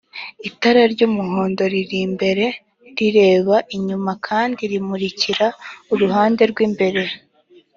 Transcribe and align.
itara 0.49 0.81
ry‘umuhondo 0.93 1.63
riri 1.73 1.97
imbere 2.07 2.45
rireba 2.97 3.55
inyuma 3.75 4.11
kandi 4.27 4.61
rimurikira 4.71 5.47
uruhande 5.93 6.41
rw’imbere 6.51 7.01